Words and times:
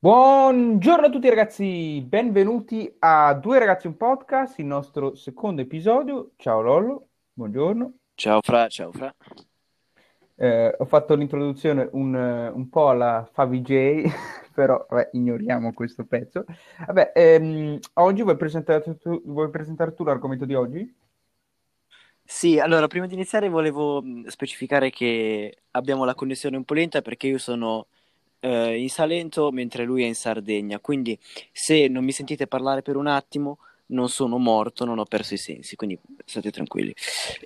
Buongiorno 0.00 1.06
a 1.06 1.10
tutti 1.10 1.28
ragazzi, 1.28 2.00
benvenuti 2.06 2.88
a 3.00 3.34
Due 3.34 3.58
ragazzi 3.58 3.88
un 3.88 3.96
podcast, 3.96 4.60
il 4.60 4.66
nostro 4.66 5.16
secondo 5.16 5.60
episodio. 5.60 6.34
Ciao 6.36 6.60
Lollo, 6.60 7.08
buongiorno. 7.32 7.94
Ciao 8.14 8.38
Fra, 8.40 8.68
ciao 8.68 8.92
Fra. 8.92 9.12
Eh, 10.36 10.72
ho 10.78 10.84
fatto 10.84 11.16
l'introduzione 11.16 11.88
un, 11.90 12.14
un 12.14 12.68
po' 12.68 12.90
alla 12.90 13.28
Favi 13.32 13.60
J, 13.60 14.04
però 14.54 14.86
vabbè, 14.88 15.08
ignoriamo 15.14 15.72
questo 15.72 16.04
pezzo. 16.04 16.44
Vabbè, 16.86 17.10
ehm, 17.12 17.80
oggi 17.94 18.22
vuoi 18.22 18.36
presentare 18.36 18.96
tu, 18.98 19.20
vuoi 19.24 19.50
presentare 19.50 19.94
tu 19.94 20.04
l'argomento 20.04 20.44
di 20.44 20.54
oggi? 20.54 20.96
Sì, 22.22 22.60
allora 22.60 22.86
prima 22.86 23.08
di 23.08 23.14
iniziare 23.14 23.48
volevo 23.48 24.00
specificare 24.26 24.90
che 24.90 25.62
abbiamo 25.72 26.04
la 26.04 26.14
connessione 26.14 26.56
un 26.56 26.62
po' 26.62 26.74
lenta 26.74 27.02
perché 27.02 27.26
io 27.26 27.38
sono 27.38 27.88
eh, 28.40 28.80
in 28.80 28.88
Salento 28.88 29.50
mentre 29.50 29.84
lui 29.84 30.02
è 30.02 30.06
in 30.06 30.14
Sardegna, 30.14 30.78
quindi 30.78 31.18
se 31.52 31.88
non 31.88 32.04
mi 32.04 32.12
sentite 32.12 32.46
parlare 32.46 32.82
per 32.82 32.96
un 32.96 33.06
attimo 33.06 33.58
non 33.88 34.08
sono 34.08 34.38
morto, 34.38 34.84
non 34.84 34.98
ho 34.98 35.04
perso 35.04 35.34
i 35.34 35.38
sensi, 35.38 35.76
quindi 35.76 35.98
state 36.24 36.50
tranquilli. 36.50 36.94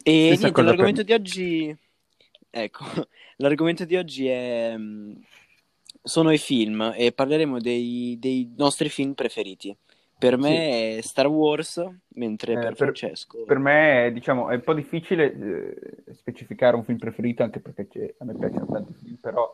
E 0.02 0.34
Stessa 0.34 0.42
niente, 0.42 0.62
l'argomento 0.62 1.04
per 1.04 1.04
di 1.04 1.12
oggi, 1.12 1.76
ecco, 2.50 2.84
l'argomento 3.36 3.84
di 3.84 3.96
oggi 3.96 4.26
è, 4.26 4.74
mm, 4.76 5.12
sono 6.02 6.32
i 6.32 6.38
film 6.38 6.92
e 6.96 7.12
parleremo 7.12 7.60
dei, 7.60 8.16
dei 8.18 8.52
nostri 8.56 8.88
film 8.88 9.14
preferiti. 9.14 9.76
Per 10.18 10.34
Sì, 10.34 10.40
me 10.40 10.98
è 10.98 11.00
Star 11.00 11.26
Wars, 11.26 11.84
mentre 12.14 12.52
eh, 12.52 12.54
per 12.54 12.64
per, 12.66 12.76
Francesco... 12.76 13.42
per 13.42 13.58
me 13.58 14.10
diciamo, 14.12 14.50
è 14.50 14.54
un 14.54 14.60
po' 14.60 14.72
difficile 14.72 15.32
eh, 16.06 16.12
specificare 16.12 16.76
un 16.76 16.84
film 16.84 16.98
preferito, 16.98 17.42
anche 17.42 17.58
perché 17.58 18.14
a 18.18 18.24
me 18.24 18.34
piacciono 18.34 18.66
tanti 18.66 18.92
film, 19.02 19.16
però 19.16 19.52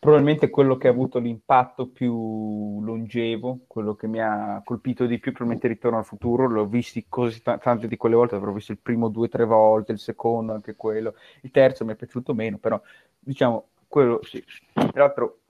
probabilmente 0.00 0.48
quello 0.48 0.78
che 0.78 0.88
ha 0.88 0.90
avuto 0.90 1.18
l'impatto 1.18 1.86
più 1.88 2.80
longevo, 2.82 3.60
quello 3.66 3.94
che 3.94 4.06
mi 4.08 4.18
ha 4.18 4.62
colpito 4.64 5.04
di 5.04 5.18
più, 5.18 5.30
probabilmente 5.32 5.68
Ritorno 5.68 5.98
al 5.98 6.06
futuro, 6.06 6.48
l'ho 6.48 6.64
visti 6.66 7.04
così 7.06 7.42
ta- 7.42 7.58
tante 7.58 7.86
di 7.86 7.98
quelle 7.98 8.14
volte, 8.14 8.34
avrò 8.34 8.50
visto 8.50 8.72
il 8.72 8.78
primo 8.78 9.08
due 9.08 9.26
o 9.26 9.28
tre 9.28 9.44
volte, 9.44 9.92
il 9.92 9.98
secondo 9.98 10.54
anche 10.54 10.74
quello, 10.74 11.14
il 11.42 11.50
terzo 11.50 11.84
mi 11.84 11.92
è 11.92 11.96
piaciuto 11.96 12.32
meno, 12.32 12.56
però 12.56 12.80
diciamo 13.18 13.66
quello 13.86 14.20
sì. 14.22 14.42
Tra 14.72 14.90
l'altro, 14.94 15.40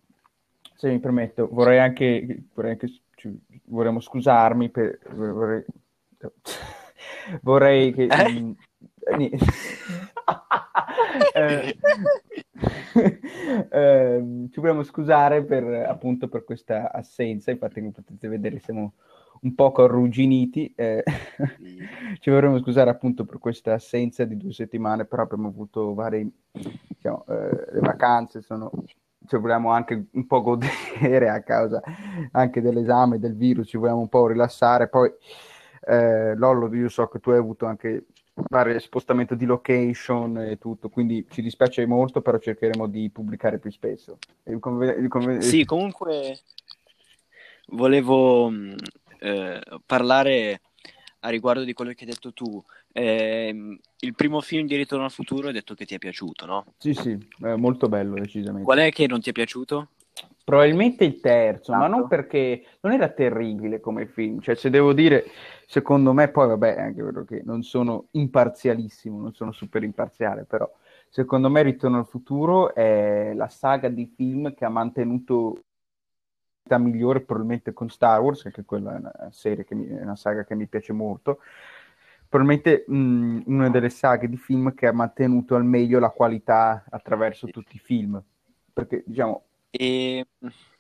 se 0.75 0.91
mi 0.91 0.99
permetto, 0.99 1.49
vorrei 1.49 1.79
anche, 1.79 2.43
vorrei 2.53 2.73
anche 2.73 2.89
ci- 3.15 3.41
vorremmo 3.67 4.01
scusarmi 4.01 4.69
per, 4.69 4.99
vorrei, 5.15 5.65
vorrei 7.43 7.93
che 7.93 8.03
Eh? 8.05 8.29
mh, 8.29 8.57
ni- 9.17 9.31
eh, 13.51 13.69
ehm, 13.71 14.51
ci 14.51 14.61
vogliamo 14.61 14.83
scusare 14.83 15.45
per 15.45 15.65
appunto 15.65 16.29
per 16.29 16.45
questa 16.45 16.93
assenza, 16.93 17.51
infatti 17.51 17.81
come 17.81 17.93
potete 17.93 18.29
vedere 18.29 18.59
siamo 18.61 18.95
un 19.43 19.55
poco 19.55 19.85
arrugginiti, 19.85 20.73
eh, 20.77 21.03
ci 22.21 22.31
vorremmo 22.31 22.59
scusare 22.59 22.91
appunto 22.91 23.25
per 23.25 23.39
questa 23.39 23.75
assenza 23.75 24.25
di 24.25 24.37
due 24.37 24.53
settimane, 24.53 25.07
però 25.07 25.23
abbiamo 25.23 25.49
avuto 25.49 25.95
varie, 25.95 26.29
diciamo, 26.53 27.25
eh, 27.27 27.73
le 27.73 27.81
vacanze 27.81 28.43
sono, 28.43 28.71
ci 29.27 29.37
vogliamo 29.37 29.71
anche 29.71 30.07
un 30.11 30.27
po' 30.27 30.43
godere 30.43 31.29
a 31.31 31.43
causa 31.43 31.81
anche 32.33 32.61
dell'esame 32.61 33.19
del 33.19 33.35
virus, 33.35 33.69
ci 33.69 33.79
vogliamo 33.79 34.01
un 34.01 34.09
po' 34.09 34.27
rilassare. 34.27 34.89
Poi, 34.89 35.11
eh, 35.87 36.35
Lollo, 36.37 36.73
io 36.75 36.89
so 36.89 37.07
che 37.09 37.19
tu 37.19 37.31
hai 37.31 37.39
avuto 37.39 37.65
anche 37.65 38.07
vari 38.49 38.79
spostamenti 38.81 39.37
di 39.37 39.45
location 39.45 40.39
e 40.39 40.59
tutto, 40.59 40.89
quindi 40.89 41.27
ci 41.31 41.43
dispiace 41.43 41.87
molto, 41.87 42.21
però 42.21 42.39
cercheremo 42.39 42.87
di 42.87 43.11
pubblicare 43.11 43.59
più 43.59 43.71
spesso. 43.71 44.19
E 44.45 44.59
come- 44.59 45.09
come- 45.09 45.41
Sì, 45.41 45.65
comunque 45.65 46.41
volevo 47.69 48.49
mh, 48.49 48.77
eh, 49.21 49.61
parlare 49.85 50.61
a 51.21 51.29
riguardo 51.29 51.65
di 51.65 51.73
quello 51.73 51.93
che 51.93 52.05
hai 52.05 52.11
detto 52.11 52.33
tu. 52.33 52.63
Ehm, 52.93 53.79
il 54.01 54.15
primo 54.15 54.41
film 54.41 54.67
di 54.67 54.77
Ritorno 54.77 55.05
al 55.05 55.11
futuro 55.11 55.49
hai 55.49 55.53
detto 55.53 55.75
che 55.75 55.85
ti 55.85 55.95
è 55.95 55.99
piaciuto, 55.99 56.47
no? 56.47 56.65
Sì, 56.79 56.95
sì, 56.95 57.17
è 57.43 57.55
molto 57.55 57.89
bello, 57.89 58.15
Qual 58.15 58.21
decisamente. 58.21 58.87
è 58.87 58.91
che 58.91 59.07
non 59.07 59.21
ti 59.21 59.31
è 59.31 59.33
piaciuto? 59.33 59.89
Probabilmente 60.45 61.05
il 61.05 61.21
terzo, 61.21 61.73
ma 61.73 61.87
non 61.87 62.01
Tanto? 62.01 62.09
perché 62.09 62.65
non 62.81 62.93
era 62.93 63.09
terribile 63.09 63.79
come 63.79 64.07
film, 64.07 64.41
cioè 64.41 64.57
se 64.57 64.69
devo 64.71 64.93
dire, 64.93 65.25
secondo 65.67 66.13
me, 66.13 66.29
poi 66.31 66.49
vabbè, 66.49 66.79
anche 66.81 67.03
vero 67.03 67.25
che 67.25 67.43
non 67.45 67.63
sono 67.63 68.09
imparzialissimo, 68.13 69.21
non 69.21 69.33
sono 69.33 69.53
super 69.53 69.85
imparziale, 69.85 70.45
però 70.45 70.69
secondo 71.09 71.49
me 71.51 71.63
Ritorno 71.63 71.99
al 71.99 72.07
futuro 72.07 72.75
è 72.75 73.33
la 73.35 73.49
saga 73.49 73.89
di 73.89 74.07
film 74.07 74.53
che 74.55 74.65
ha 74.65 74.69
mantenuto 74.71 75.57
la 76.65 76.79
migliore 76.79 77.21
probabilmente 77.21 77.73
con 77.73 77.89
Star 77.89 78.21
Wars, 78.21 78.45
anche 78.47 78.65
quella 78.65 78.95
è 78.95 78.99
una 78.99 79.29
serie 79.31 79.65
che 79.65 79.75
mi, 79.75 79.87
è 79.87 80.03
una 80.03 80.17
saga 80.17 80.45
che 80.45 80.55
mi 80.55 80.67
piace 80.69 80.93
molto. 80.93 81.41
Probabilmente 82.29 82.85
mh, 82.87 83.43
una 83.47 83.69
delle 83.71 83.91
saghe 83.91 84.29
di 84.29 84.37
film 84.37 84.73
che 84.75 84.87
ha 84.87 84.93
mantenuto 84.93 85.57
al 85.57 85.65
meglio 85.65 85.99
la 85.99 86.11
qualità 86.11 86.85
attraverso 86.89 87.49
tutti 87.49 87.75
i 87.77 87.81
film, 87.81 88.23
perché 88.73 89.03
diciamo 89.05 89.47
E 89.73 90.27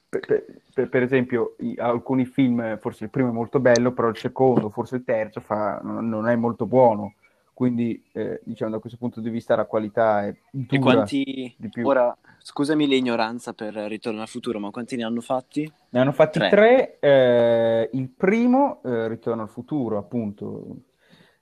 per, 0.09 0.45
per- 0.75 0.89
per- 0.89 1.03
esempio, 1.03 1.55
alcuni 1.77 2.25
film, 2.27 2.78
forse 2.78 3.05
il 3.05 3.11
primo 3.11 3.28
è 3.28 3.33
molto 3.33 3.61
bello, 3.61 3.93
però 3.93 4.09
il 4.09 4.17
secondo, 4.17 4.69
forse 4.69 4.97
il 4.97 5.05
terzo, 5.05 5.41
fa- 5.41 5.81
non, 5.83 6.27
è 6.28 6.34
molto 6.34 6.67
buono. 6.67 7.15
Quindi, 7.53 8.03
eh, 8.12 8.41
diciamo, 8.43 8.73
da 8.73 8.79
questo 8.79 8.99
punto 8.99 9.21
di 9.21 9.31
vista 9.31 9.55
la 9.55 9.67
qualità 9.67 10.27
è 10.27 10.29
E 10.31 10.34
dura 10.50 10.79
quanti... 10.79 11.55
di 11.56 11.69
più. 11.69 11.87
Ora, 11.87 12.17
scusami 12.39 12.89
l'ignoranza 12.89 13.53
per 13.53 13.75
Ritorno 13.75 14.23
al 14.23 14.29
futuro, 14.29 14.59
ma 14.59 14.71
quanti 14.71 14.97
ne 14.97 15.05
hanno 15.05 15.21
fatti? 15.21 15.71
Ne 15.91 16.00
hanno 16.00 16.12
fatti 16.12 16.39
Tre. 16.39 16.49
tre. 16.49 16.99
eh, 16.99 17.91
il 17.93 18.09
primo, 18.09 18.81
eh, 18.83 19.09
Ritorno 19.09 19.43
al 19.43 19.49
futuro, 19.50 19.99
appunto, 19.99 20.65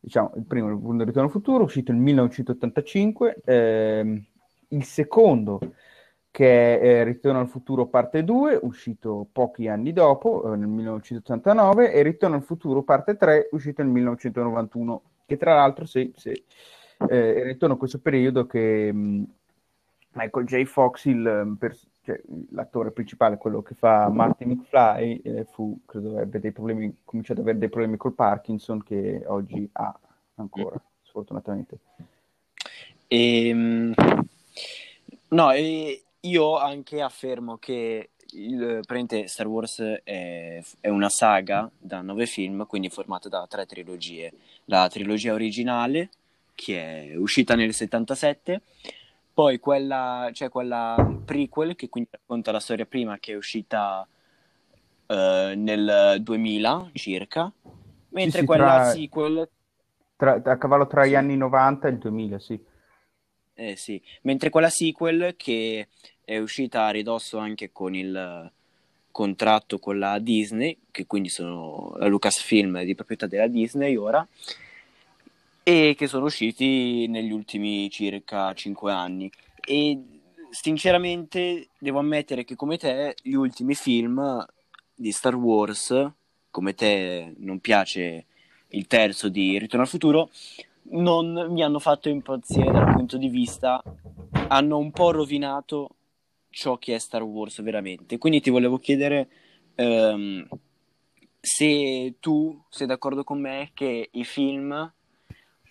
diciamo, 0.01 0.33
il 0.37 0.45
primo, 0.45 0.69
il 0.71 1.05
Ritorno 1.05 1.29
al 1.29 1.31
futuro, 1.31 1.65
uscito 1.65 1.93
nel 1.93 2.01
1985. 2.03 3.41
ehm, 3.45 4.25
il 4.71 4.85
secondo, 4.85 5.61
che 6.39 6.79
è 6.79 6.85
eh, 6.85 7.03
Ritorno 7.03 7.41
al 7.41 7.49
futuro 7.49 7.87
parte 7.87 8.23
2, 8.23 8.61
uscito 8.63 9.27
pochi 9.33 9.67
anni 9.67 9.93
dopo, 9.93 10.45
eh, 10.45 10.57
nel 10.57 10.69
1989, 10.69 11.93
e 11.93 12.03
Ritorno 12.03 12.37
al 12.37 12.45
futuro 12.45 12.83
parte 12.83 13.17
3, 13.17 13.49
uscito 13.51 13.83
nel 13.83 13.91
1991, 13.91 15.03
che 15.27 15.37
tra 15.37 15.57
l'altro 15.57 15.85
se, 15.85 16.13
se, 16.15 16.45
eh, 17.09 17.35
è 17.35 17.43
ritorno 17.43 17.75
a 17.75 17.77
questo 17.79 17.99
periodo 17.99 18.47
che 18.47 18.93
mh, 18.93 19.25
Michael 20.13 20.47
J. 20.47 20.63
Fox, 20.63 21.07
il, 21.07 21.27
um, 21.27 21.57
pers- 21.57 21.89
cioè, 22.05 22.21
l'attore 22.53 22.93
principale, 22.93 23.37
quello 23.37 23.61
che 23.61 23.75
fa 23.75 24.09
Marty 24.09 24.45
McFly, 24.45 25.17
eh, 25.25 25.45
fu, 25.51 25.81
credo, 25.87 26.21
ebbe 26.21 26.39
dei 26.39 26.53
problemi, 26.53 26.99
cominciò 27.05 27.33
ad 27.33 27.41
avere 27.41 27.59
dei 27.59 27.69
problemi 27.69 27.97
col 27.97 28.15
Parkinson 28.15 28.81
che 28.85 29.25
oggi 29.27 29.69
ha 29.73 29.93
ancora, 30.37 30.81
sfortunatamente. 31.03 31.79
Ehm, 33.09 33.93
no, 35.31 35.51
e 35.51 36.03
io 36.21 36.57
anche 36.59 37.01
affermo 37.01 37.57
che 37.59 38.11
il, 38.33 38.81
Star 39.27 39.47
Wars 39.47 39.81
è, 40.05 40.63
è 40.81 40.89
una 40.89 41.09
saga 41.09 41.71
da 41.79 42.01
nove 42.03 42.27
film, 42.27 42.67
quindi 42.67 42.91
formata 42.91 43.29
da 43.29 43.47
tre 43.49 43.67
trilogie. 43.67 44.33
La 44.67 44.89
trilogia 44.89 45.33
originale, 45.33 46.11
che 46.55 47.11
è 47.13 47.17
uscita 47.17 47.55
nel 47.55 47.73
77, 47.73 48.61
poi 49.33 49.59
quella, 49.61 50.29
c'è 50.33 50.49
quella 50.49 50.97
prequel, 51.25 51.77
che 51.77 51.89
quindi 51.89 52.11
racconta 52.13 52.53
la 52.53 52.61
storia 52.61 52.87
prima, 52.87 53.19
che 53.19 53.33
è 53.33 53.37
uscita 53.37 54.07
eh, 55.07 55.55
nel 55.57 56.19
2000 56.21 56.91
circa, 56.93 57.51
Sì, 58.17 58.31
mentre 58.31 58.41
sì, 58.41 58.47
quella 58.47 58.81
tra, 58.81 58.81
sequel 58.81 59.49
tra- 60.17 60.41
a 60.45 60.59
cavallo 60.59 60.87
tra 60.87 61.07
gli 61.07 61.11
Sì. 61.11 61.15
anni 61.15 61.37
90 61.37 61.89
e 61.89 61.91
il 61.93 61.99
2000, 61.99 62.39
sì. 62.39 62.63
Eh 63.61 63.75
sì, 63.75 64.01
mentre 64.23 64.51
quella 64.51 64.71
sequel 64.71 65.35
che 65.37 65.89
è 66.25 66.39
uscita 66.39 66.85
a 66.85 66.91
ridosso 66.91 67.39
anche 67.39 67.73
con 67.73 67.93
il 67.93 68.53
contratto 69.11 69.81
con 69.81 69.99
la 69.99 70.21
Disney, 70.21 70.79
che 70.93 71.07
quindi 71.07 71.29
sono 71.29 71.93
la 71.97 72.07
Lucasfilm 72.07 72.85
di 72.85 72.95
proprietà 72.95 73.27
della 73.27 73.49
Disney 73.49 73.97
ora, 73.97 74.25
e 75.65 75.97
che 75.99 76.07
sono 76.07 76.27
usciti 76.27 77.09
negli 77.09 77.33
ultimi 77.33 77.91
circa 77.91 78.55
5 78.55 78.93
anni. 78.93 79.29
E 79.67 79.99
sinceramente 80.51 81.71
devo 81.79 81.99
ammettere 81.99 82.45
che 82.45 82.55
come 82.55 82.77
te 82.77 83.17
gli 83.21 83.35
ultimi 83.35 83.75
film 83.75 84.47
di 84.95 85.11
Star 85.11 85.35
Wars, 85.35 86.13
come 86.49 86.75
te 86.75 87.35
non 87.39 87.59
piace 87.59 88.27
il 88.69 88.87
terzo 88.87 89.29
di 89.29 89.59
Ritorno 89.59 89.83
al 89.83 89.91
futuro, 89.91 90.31
non 90.91 91.49
mi 91.51 91.63
hanno 91.63 91.79
fatto 91.79 92.09
impazzire 92.09 92.71
dal 92.71 92.93
punto 92.93 93.17
di 93.17 93.29
vista, 93.29 93.83
hanno 94.49 94.79
un 94.79 94.91
po' 94.91 95.11
rovinato 95.11 95.91
ciò 96.51 96.79
che 96.79 96.95
è 96.95 96.99
Star 96.99 97.23
Wars 97.23 97.61
veramente. 97.63 98.19
Quindi 98.19 98.41
ti 98.41 98.51
volevo 98.51 98.79
chiedere 98.79 99.29
ehm, 99.75 100.47
se 101.41 102.15
tu 102.21 102.63
sei 102.69 102.87
d'accordo 102.87 103.25
con 103.25 103.41
me 103.41 103.71
che 103.75 104.09
i 104.13 104.25
film, 104.25 104.93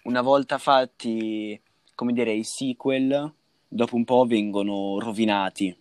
una 0.03 0.21
volta 0.21 0.57
fatti, 0.57 1.59
come 1.95 2.13
dire, 2.13 2.31
i 2.31 2.43
sequel, 2.43 3.33
dopo 3.67 3.95
un 3.95 4.05
po' 4.05 4.25
vengono 4.25 4.99
rovinati, 4.99 5.75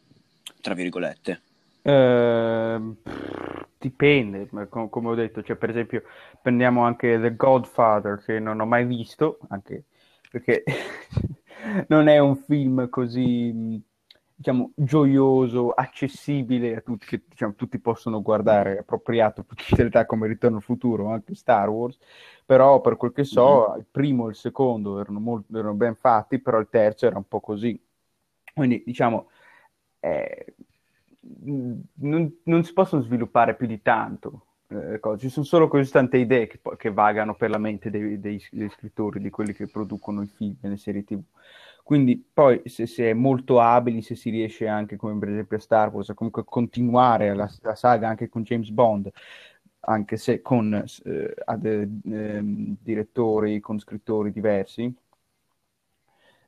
tra 0.61 0.75
virgolette. 0.75 1.43
Eh, 1.82 2.81
dipende, 3.79 4.49
com- 4.69 4.89
come 4.89 5.09
ho 5.09 5.15
detto, 5.15 5.43
cioè, 5.43 5.55
per 5.56 5.71
esempio 5.71 6.03
prendiamo 6.46 6.84
anche 6.84 7.19
The 7.20 7.34
Godfather 7.34 8.22
che 8.25 8.38
non 8.38 8.60
ho 8.60 8.66
mai 8.66 8.84
visto, 8.84 9.40
anche 9.48 9.87
perché 10.31 10.62
non 11.88 12.06
è 12.06 12.19
un 12.19 12.37
film 12.37 12.88
così 12.88 13.82
diciamo, 14.32 14.70
gioioso, 14.76 15.70
accessibile 15.70 16.76
a 16.76 16.81
tutti, 16.82 17.04
che 17.06 17.25
diciamo, 17.28 17.54
tutti 17.56 17.81
possono 17.81 18.22
guardare, 18.22 18.78
appropriato 18.78 19.43
per 19.43 19.56
tutte 19.56 19.82
le 19.82 19.88
età 19.88 20.06
come 20.06 20.28
Ritorno 20.28 20.58
al 20.58 20.62
futuro, 20.62 21.10
anche 21.10 21.34
Star 21.34 21.69
Wars, 21.69 21.98
però 22.44 22.81
per 22.81 22.96
quel 22.96 23.12
che 23.12 23.25
so, 23.25 23.70
mm-hmm. 23.70 23.78
il 23.81 23.87
primo 23.90 24.26
e 24.26 24.31
il 24.31 24.37
secondo 24.37 25.00
erano, 25.00 25.19
molto, 25.19 25.58
erano 25.58 25.75
ben 25.75 25.96
fatti, 25.96 26.38
però 26.38 26.60
il 26.60 26.69
terzo 26.70 27.06
era 27.06 27.16
un 27.16 27.26
po' 27.26 27.40
così. 27.40 27.76
Quindi, 28.54 28.84
diciamo, 28.87 29.31
eh, 29.98 30.54
non, 31.94 32.38
non, 32.44 32.62
si 32.62 32.72
possono 32.72 33.02
sviluppare 33.02 33.56
più 33.56 33.66
di 33.66 33.82
tanto. 33.82 34.46
Eh, 34.69 35.01
ci 35.19 35.29
sono 35.29 35.45
solo 35.47 35.69
così 35.69 35.89
tante 35.91 36.17
idee 36.17 36.49
che, 36.49 36.61
che 36.77 36.91
vagano 36.91 37.37
per 37.37 37.51
la 37.51 37.59
mente 37.59 37.89
dei, 37.89 38.19
dei, 38.19 38.45
dei, 38.51 38.69
scrittori, 38.69 39.21
di 39.21 39.31
quelli 39.31 39.53
che 39.53 39.69
producono 39.69 40.23
i 40.23 40.27
film 40.27 40.57
e 40.61 40.69
le 40.69 40.77
serie 40.77 41.05
TV. 41.05 41.23
Quindi 41.85 42.21
poi 42.33 42.63
se 42.65 42.87
si 42.87 43.05
è 43.05 43.13
molto 43.13 43.61
abili, 43.61 44.03
se 44.03 44.17
si 44.17 44.31
riesce 44.31 44.67
anche, 44.67 44.97
come 44.97 45.17
per 45.19 45.29
esempio 45.29 45.57
a 45.57 45.61
Star 45.61 45.93
Wars, 45.93 46.11
a 46.11 46.15
comunque 46.15 46.45
continuare 46.45 47.33
la, 47.35 47.49
la 47.63 47.75
saga 47.77 48.09
anche 48.09 48.29
con 48.29 48.43
James 48.43 48.71
Bond, 48.71 49.09
anche 49.81 50.17
se 50.17 50.43
con 50.43 50.75
eh, 50.75 51.35
ad, 51.45 51.65
eh, 51.65 52.41
direttori, 52.43 53.61
con 53.61 53.79
scrittori 53.79 54.33
diversi, 54.33 54.93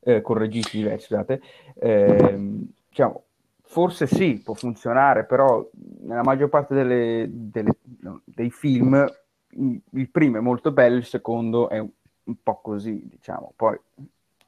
eh, 0.00 0.20
con 0.20 0.38
registi 0.38 0.78
diversi, 0.78 1.06
scusate, 1.06 1.40
ehm, 1.80 2.66
diciamo, 2.88 3.24
forse 3.68 4.06
sì, 4.06 4.40
può 4.42 4.54
funzionare, 4.54 5.24
però 5.24 5.68
nella 6.00 6.22
maggior 6.22 6.48
parte 6.48 6.74
delle, 6.74 7.26
delle, 7.30 7.76
no, 8.00 8.22
dei 8.24 8.50
film 8.50 9.06
il 9.50 10.08
primo 10.10 10.38
è 10.38 10.40
molto 10.40 10.72
bello, 10.72 10.96
il 10.96 11.04
secondo 11.04 11.68
è 11.68 11.78
un, 11.78 11.90
un 12.24 12.34
po' 12.42 12.60
così, 12.62 13.00
diciamo, 13.04 13.52
poi 13.54 13.78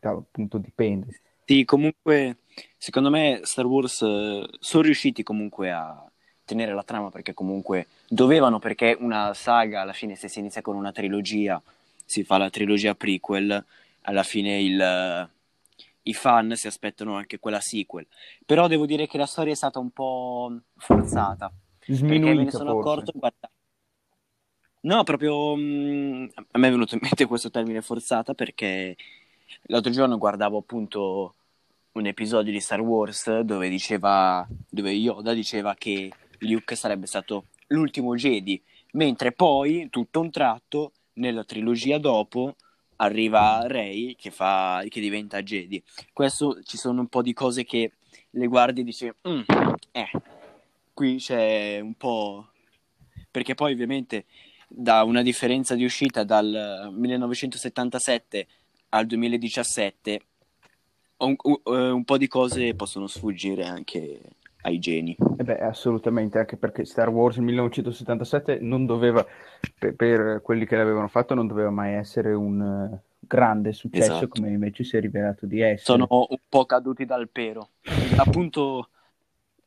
appunto 0.01 0.57
dipende. 0.57 1.21
Sì, 1.45 1.65
comunque, 1.65 2.39
secondo 2.79 3.11
me 3.11 3.41
Star 3.43 3.67
Wars 3.67 4.01
eh, 4.01 4.49
sono 4.59 4.83
riusciti 4.83 5.23
comunque 5.23 5.71
a 5.71 6.03
tenere 6.45 6.73
la 6.73 6.83
trama 6.83 7.11
perché 7.11 7.35
comunque 7.35 7.89
dovevano, 8.09 8.59
perché 8.59 8.97
una 8.99 9.35
saga 9.35 9.83
alla 9.83 9.93
fine 9.93 10.17
se 10.17 10.29
si 10.29 10.39
inizia 10.39 10.63
con 10.63 10.77
una 10.77 10.93
trilogia, 10.93 11.61
si 12.05 12.25
fa 12.25 12.39
la 12.39 12.51
trilogia 12.51 12.95
prequel, 12.95 13.65
alla 14.03 14.23
fine 14.23 14.61
il, 14.61 15.29
i 16.03 16.15
fan 16.15 16.55
si 16.55 16.67
aspettano 16.67 17.15
anche 17.15 17.39
quella 17.39 17.61
sequel. 17.61 18.07
Però 18.45 18.67
devo 18.67 18.87
dire 18.87 19.07
che 19.07 19.19
la 19.19 19.27
storia 19.27 19.53
è 19.53 19.57
stata 19.57 19.79
un 19.79 19.91
po' 19.91 20.61
forzata. 20.77 21.53
Sminuita, 21.87 22.25
perché 22.25 22.35
me 22.39 22.45
ne 22.45 22.51
sono 22.51 22.73
forse. 22.73 22.89
accorto 22.89 23.13
guardando. 23.15 23.57
No, 24.83 25.03
proprio 25.05 25.55
mh, 25.57 25.61
mm, 25.61 26.27
a 26.53 26.59
me 26.59 26.69
è 26.69 26.71
venuto 26.71 26.95
in 26.95 27.01
mente 27.03 27.27
questo 27.27 27.51
termine 27.51 27.83
forzata 27.83 28.33
perché 28.33 28.97
L'altro 29.65 29.93
giorno 29.93 30.19
guardavo 30.19 30.59
appunto 30.59 31.35
un 31.93 32.07
episodio 32.07 32.53
di 32.53 32.61
Star 32.61 32.81
Wars 32.81 33.41
dove 33.41 33.69
diceva, 33.69 34.47
dove 34.69 34.93
Yoda 34.93 35.33
diceva 35.33 35.75
che 35.75 36.11
Luke 36.41 36.77
sarebbe 36.77 37.07
stato 37.07 37.47
l'ultimo 37.69 38.15
Jedi, 38.15 38.61
mentre 38.93 39.33
poi, 39.33 39.89
tutto 39.91 40.21
un 40.21 40.31
tratto, 40.31 40.93
nella 41.15 41.45
trilogia 41.45 41.99
dopo, 41.99 42.57
arriva 43.01 43.67
Rey 43.67 44.15
che, 44.15 44.31
fa, 44.31 44.83
che 44.89 45.01
diventa 45.01 45.43
Jedi. 45.43 45.83
Questo 46.13 46.63
ci 46.63 46.77
sono 46.77 47.01
un 47.01 47.09
po' 47.09 47.23
di 47.23 47.33
cose 47.33 47.65
che 47.65 47.93
le 48.31 48.47
guardi 48.47 48.81
e 48.81 48.85
dici, 48.85 49.07
mm, 49.07 49.41
eh, 49.93 50.11
qui 50.93 51.17
c'è 51.17 51.81
un 51.81 51.95
po'... 51.95 52.49
Perché 53.31 53.55
poi 53.55 53.73
ovviamente 53.73 54.25
da 54.67 55.03
una 55.03 55.23
differenza 55.23 55.75
di 55.75 55.85
uscita 55.85 56.25
dal 56.25 56.91
1977 56.93 58.47
al 58.91 59.07
2017 59.07 60.21
un, 61.19 61.37
un, 61.43 61.57
eh, 61.65 61.91
un, 61.91 62.05
po' 62.05 62.17
di 62.17 62.27
cose 62.29 62.75
possono 62.75 63.07
sfuggire 63.07 63.65
anche 63.65 64.21
ai 64.63 64.79
geni. 64.79 65.17
Eh 65.37 65.45
beh, 65.45 65.59
assolutamente, 65.59 66.39
anche 66.39 66.57
perché 66.57 66.85
Star 66.85 67.09
Wars 67.09 67.37
1977 67.39 68.59
non 68.61 68.87
doveva, 68.87 69.25
per, 69.79 69.95
per, 69.95 70.41
quelli 70.43 70.67
che 70.67 70.77
l'avevano 70.77 71.09
fatto, 71.09 71.35
non 71.35 71.47
doveva 71.47 71.71
mai 71.71 71.95
essere 71.95 72.33
un 72.33 72.61
uh, 72.61 72.99
grande 73.19 73.73
successo 73.73 74.13
esatto. 74.13 74.29
come 74.29 74.51
invece 74.51 74.85
si 74.85 74.97
è 74.97 75.01
rivelato 75.01 75.47
di 75.47 75.61
essere. 75.61 75.83
Sono 75.83 76.07
un 76.09 76.39
po' 76.49 76.65
caduti 76.67 77.05
dal 77.05 77.29
pero. 77.29 77.71
Appunto, 78.17 78.89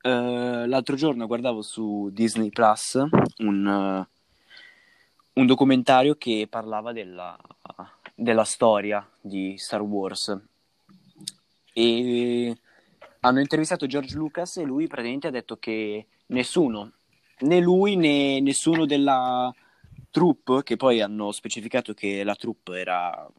uh, 0.01 0.09
l'altro 0.09 0.95
giorno 0.95 1.27
guardavo 1.27 1.61
su 1.61 2.09
Disney 2.11 2.49
Plus 2.49 3.03
un, 3.37 3.65
uh, 3.65 5.39
un 5.39 5.45
documentario 5.45 6.15
che 6.15 6.47
parlava 6.49 6.91
della 6.91 7.37
della 8.15 8.43
storia 8.43 9.07
di 9.19 9.57
Star 9.57 9.81
Wars. 9.81 10.37
E 11.73 12.55
hanno 13.25 13.39
intervistato 13.39 13.87
George 13.87 14.15
Lucas 14.15 14.57
e 14.57 14.63
lui 14.63 14.87
praticamente 14.87 15.27
ha 15.27 15.31
detto 15.31 15.57
che 15.57 16.07
nessuno, 16.27 16.91
né 17.39 17.59
lui 17.59 17.95
né 17.95 18.39
nessuno 18.41 18.85
della 18.85 19.53
troupe, 20.09 20.63
che 20.63 20.75
poi 20.75 21.01
hanno 21.01 21.31
specificato 21.31 21.93
che 21.93 22.23
la 22.23 22.35
troupe 22.35 22.79
era 22.79 23.29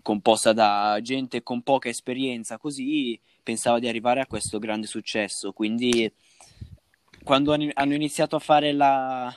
composta 0.00 0.52
da 0.52 0.98
gente 1.02 1.42
con 1.42 1.62
poca 1.62 1.88
esperienza, 1.88 2.58
così 2.58 3.18
pensava 3.42 3.78
di 3.78 3.88
arrivare 3.88 4.20
a 4.20 4.26
questo 4.26 4.58
grande 4.58 4.86
successo. 4.86 5.52
Quindi 5.52 6.10
quando 7.24 7.52
hanno 7.52 7.94
iniziato 7.94 8.36
a 8.36 8.40
fare 8.40 8.72
la 8.72 9.36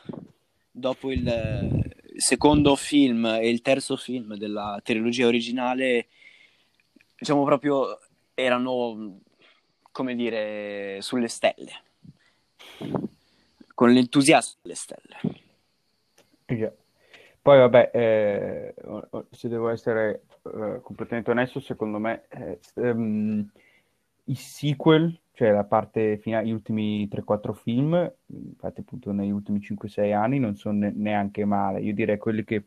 dopo 0.69 1.11
il 1.11 1.95
secondo 2.15 2.75
film 2.75 3.25
e 3.25 3.49
il 3.49 3.61
terzo 3.61 3.97
film 3.97 4.35
della 4.35 4.79
trilogia 4.83 5.25
originale, 5.25 6.07
diciamo 7.17 7.43
proprio, 7.43 7.99
erano, 8.35 9.21
come 9.97 10.13
dire, 10.13 10.99
sulle 11.01 11.27
stelle. 11.27 11.71
Con 13.73 13.91
l'entusiasmo 13.91 14.59
sulle 14.61 14.75
stelle. 14.75 15.15
Yeah. 16.45 16.71
Poi 17.41 17.57
vabbè, 17.57 17.89
eh, 17.91 18.73
se 19.31 19.47
devo 19.47 19.69
essere 19.69 20.25
eh, 20.43 20.81
completamente 20.83 21.31
onesto, 21.31 21.59
secondo 21.59 21.97
me 21.97 22.25
eh, 22.29 22.59
um, 22.75 23.49
i 24.25 24.35
sequel 24.35 25.19
cioè 25.33 25.51
la 25.51 25.63
parte 25.63 26.17
finale, 26.17 26.45
gli 26.45 26.51
ultimi 26.51 27.07
3-4 27.07 27.53
film, 27.53 28.11
infatti 28.25 28.81
appunto 28.81 29.11
negli 29.11 29.29
ultimi 29.29 29.59
5-6 29.59 30.13
anni 30.13 30.39
non 30.39 30.55
sono 30.55 30.77
ne- 30.77 30.93
neanche 30.95 31.43
male. 31.45 31.79
Io 31.79 31.93
direi 31.93 32.17
quelli 32.17 32.43
che 32.43 32.65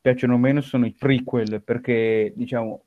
piacciono 0.00 0.36
meno 0.36 0.60
sono 0.60 0.86
i 0.86 0.92
prequel, 0.92 1.60
perché 1.62 2.32
diciamo 2.36 2.82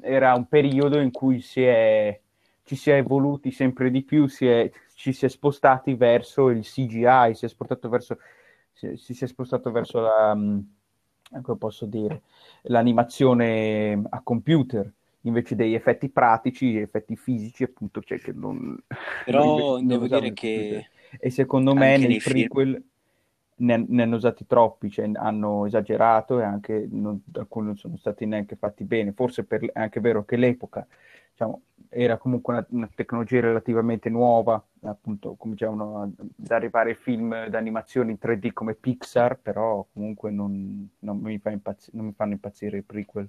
era 0.00 0.34
un 0.34 0.46
periodo 0.48 1.00
in 1.00 1.10
cui 1.10 1.40
si 1.40 1.62
è, 1.62 2.18
ci 2.68 2.76
si 2.76 2.90
è 2.90 2.96
evoluti 2.96 3.50
sempre 3.50 3.90
di 3.90 4.02
più, 4.02 4.26
si 4.26 4.46
è, 4.46 4.70
ci 4.92 5.14
si 5.14 5.24
è 5.24 5.28
spostati 5.30 5.94
verso 5.94 6.50
il 6.50 6.60
CGI, 6.60 7.34
si 7.34 7.46
è, 7.46 7.88
verso, 7.88 8.18
si, 8.74 8.94
si 9.14 9.24
è 9.24 9.26
spostato 9.26 9.70
verso 9.70 10.00
la, 10.00 10.34
mm, 10.34 10.58
come 11.40 11.56
posso 11.56 11.86
dire, 11.86 12.20
l'animazione 12.64 14.02
a 14.10 14.20
computer 14.22 14.92
invece 15.22 15.54
degli 15.54 15.72
effetti 15.72 16.10
pratici, 16.10 16.76
effetti 16.76 17.16
fisici, 17.16 17.62
appunto, 17.62 18.02
cioè 18.02 18.18
che 18.18 18.32
non... 18.32 18.78
Però 19.24 19.80
devo 19.80 20.06
dire 20.06 20.34
che... 20.34 20.88
E 21.18 21.30
secondo 21.30 21.74
me 21.74 21.96
nei 21.96 22.18
prequel 22.18 22.72
film... 22.72 22.84
ne, 23.66 23.86
ne, 23.88 24.02
hanno 24.02 24.16
usati 24.16 24.46
troppi, 24.46 24.90
cioè 24.90 25.10
hanno 25.14 25.64
esagerato 25.64 26.38
e 26.38 26.44
anche 26.44 26.86
non, 26.90 27.22
alcuni 27.32 27.68
non 27.68 27.78
sono 27.78 27.96
stati 27.96 28.26
neanche 28.26 28.56
fatti 28.56 28.84
bene. 28.84 29.12
Forse 29.12 29.44
per, 29.44 29.64
è 29.64 29.80
anche 29.80 30.00
vero 30.00 30.26
che 30.26 30.36
l'epoca 30.36 30.86
diciamo, 31.38 31.62
era 31.88 32.18
comunque 32.18 32.54
una, 32.54 32.66
una, 32.70 32.90
tecnologia 32.92 33.40
relativamente 33.40 34.10
nuova, 34.10 34.62
appunto, 34.82 35.36
cominciavano 35.36 36.02
ad 36.02 36.50
arrivare 36.50 36.96
film 36.96 37.46
d'animazione 37.46 38.10
in 38.10 38.18
3D 38.20 38.52
come 38.52 38.74
Pixar, 38.74 39.38
però 39.38 39.86
comunque 39.92 40.30
non, 40.30 40.88
non, 40.98 41.18
mi, 41.18 41.38
fa 41.38 41.50
impazz- 41.50 41.90
non 41.92 42.06
mi 42.06 42.12
fanno 42.12 42.32
impazzire 42.32 42.78
i 42.78 42.82
prequel. 42.82 43.28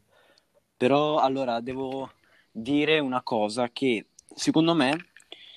Però 0.75 1.17
allora 1.17 1.59
devo 1.59 2.09
dire 2.51 2.97
una 2.99 3.21
cosa 3.21 3.69
che 3.71 4.07
secondo 4.33 4.73
me 4.73 4.97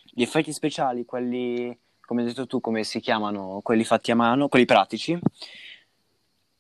gli 0.05 0.23
effetti 0.23 0.53
speciali, 0.53 1.07
quelli 1.07 1.77
come 2.01 2.23
hai 2.23 2.29
detto 2.29 2.47
tu, 2.47 2.61
come 2.61 2.85
si 2.85 3.01
chiamano, 3.01 3.61
quelli 3.63 3.85
fatti 3.85 4.11
a 4.11 4.17
mano, 4.17 4.49
quelli 4.49 4.67
pratici, 4.67 5.19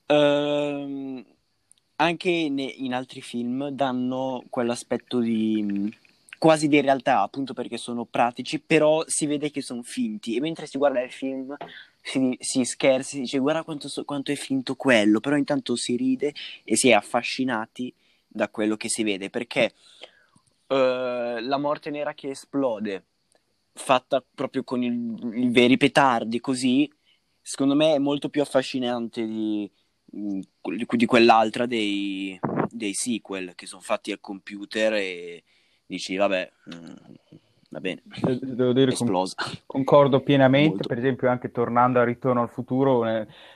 ehm, 0.06 1.24
anche 2.02 2.48
ne, 2.48 2.62
in 2.64 2.94
altri 2.94 3.20
film 3.20 3.68
danno 3.68 4.44
quell'aspetto 4.48 5.20
di 5.20 5.90
quasi 6.38 6.66
di 6.66 6.80
realtà, 6.80 7.20
appunto 7.22 7.54
perché 7.54 7.76
sono 7.76 8.04
pratici, 8.04 8.58
però 8.58 9.04
si 9.06 9.26
vede 9.26 9.50
che 9.50 9.62
sono 9.62 9.82
finti. 9.82 10.34
E 10.34 10.40
mentre 10.40 10.66
si 10.66 10.76
guarda 10.76 11.00
il 11.00 11.12
film 11.12 11.54
si, 12.00 12.36
si 12.40 12.64
scherza, 12.64 13.10
si 13.10 13.20
dice 13.20 13.38
guarda 13.38 13.62
quanto, 13.62 13.88
quanto 14.04 14.32
è 14.32 14.34
finto 14.34 14.74
quello, 14.74 15.20
però 15.20 15.36
intanto 15.36 15.76
si 15.76 15.96
ride 15.96 16.34
e 16.64 16.76
si 16.76 16.88
è 16.88 16.92
affascinati 16.94 17.94
da 18.26 18.48
quello 18.48 18.76
che 18.76 18.88
si 18.88 19.04
vede, 19.04 19.30
perché 19.30 19.72
uh, 20.66 20.74
la 21.40 21.58
morte 21.58 21.90
nera 21.90 22.14
che 22.14 22.30
esplode 22.30 23.04
fatta 23.74 24.22
proprio 24.34 24.64
con 24.64 24.82
i 24.82 25.48
veri 25.50 25.76
petardi, 25.76 26.40
così, 26.40 26.90
secondo 27.40 27.74
me 27.74 27.94
è 27.94 27.98
molto 27.98 28.28
più 28.28 28.42
affascinante 28.42 29.24
di, 29.26 29.70
di, 30.12 31.06
quell'altra 31.06 31.64
dei, 31.64 32.38
dei 32.70 32.92
sequel 32.92 33.54
che 33.54 33.66
sono 33.66 33.80
fatti 33.80 34.12
al 34.12 34.20
computer 34.20 34.92
e 34.92 35.42
dici, 35.86 36.16
vabbè, 36.16 36.52
va 37.70 37.80
bene, 37.80 38.02
devo 38.40 38.74
dire, 38.74 38.92
esplosa. 38.92 39.36
concordo 39.64 40.20
pienamente, 40.20 40.68
Molto. 40.68 40.88
per 40.88 40.98
esempio 40.98 41.30
anche 41.30 41.50
tornando 41.50 41.98
a 41.98 42.04
Ritorno 42.04 42.42
al 42.42 42.50
futuro, 42.50 43.04